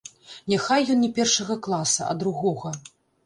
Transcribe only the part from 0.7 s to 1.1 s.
ён не